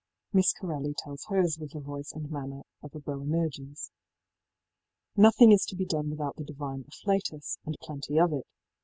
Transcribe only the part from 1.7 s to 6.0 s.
the voice and manner of a Boanerges.. Nothing is to be